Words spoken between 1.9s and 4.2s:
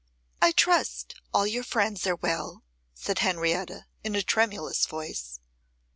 are well,' said Henrietta, in